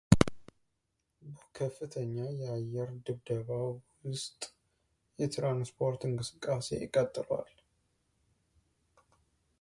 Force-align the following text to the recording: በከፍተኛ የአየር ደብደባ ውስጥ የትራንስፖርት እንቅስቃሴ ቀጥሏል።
በከፍተኛ 1.33 2.15
የአየር 2.39 2.89
ደብደባ 3.05 3.49
ውስጥ 4.07 4.41
የትራንስፖርት 5.23 6.09
እንቅስቃሴ 6.09 6.69
ቀጥሏል። 6.95 7.53